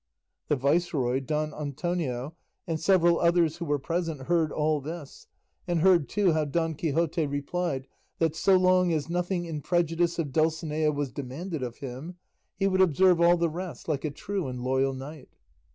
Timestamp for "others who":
3.19-3.65